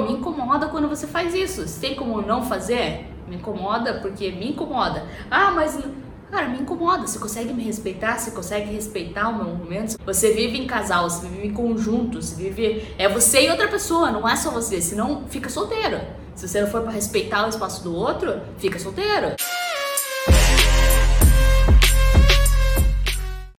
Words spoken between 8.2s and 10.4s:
consegue respeitar o meu momento? Você